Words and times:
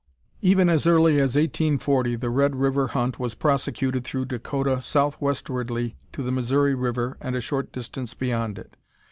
Even 0.41 0.67
as 0.67 0.87
early 0.87 1.17
as 1.21 1.35
1840 1.35 2.15
the 2.15 2.31
Red 2.31 2.55
River 2.55 2.87
hunt 2.87 3.19
was 3.19 3.35
prosecuted 3.35 4.03
through 4.03 4.25
Dakota 4.25 4.81
southwestwardly 4.81 5.95
to 6.11 6.23
the 6.23 6.31
Missouri 6.31 6.73
River 6.73 7.17
and 7.21 7.35
a 7.35 7.39
short 7.39 7.71
distance 7.71 8.15
beyond 8.15 8.57
it. 8.57 8.75